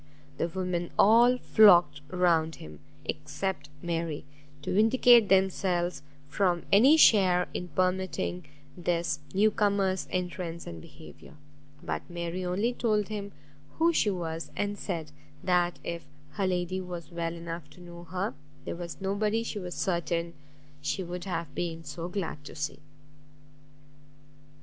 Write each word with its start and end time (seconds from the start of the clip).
The 0.39 0.47
women 0.47 0.89
all 0.97 1.37
flocked 1.37 2.01
around 2.09 2.55
him, 2.55 2.79
except 3.05 3.69
Mary, 3.83 4.25
to 4.63 4.73
vindicate 4.73 5.29
themselves 5.29 6.01
from 6.27 6.63
any 6.71 6.97
share 6.97 7.47
in 7.53 7.67
permitting 7.67 8.47
this 8.75 9.19
new 9.31 9.51
comer's 9.51 10.07
entrance 10.09 10.65
and 10.65 10.81
behaviour; 10.81 11.35
but 11.83 12.01
Mary 12.09 12.43
only 12.43 12.73
told 12.73 13.09
him 13.09 13.31
who 13.77 13.93
she 13.93 14.09
was, 14.09 14.49
and 14.55 14.75
said, 14.75 15.11
that 15.43 15.77
if 15.83 16.03
her 16.31 16.47
lady 16.47 16.81
was 16.81 17.11
well 17.11 17.35
enough 17.35 17.69
to 17.69 17.79
know 17.79 18.05
her, 18.05 18.33
there 18.65 18.75
was 18.75 18.99
nobody 19.01 19.43
she 19.43 19.59
was 19.59 19.75
certain 19.75 20.33
she 20.81 21.03
would 21.03 21.25
have 21.25 21.53
been 21.53 21.83
so 21.83 22.09
glad 22.09 22.43
to 22.45 22.55
see. 22.55 22.79